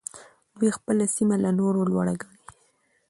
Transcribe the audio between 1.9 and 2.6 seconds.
لوړه ګڼي.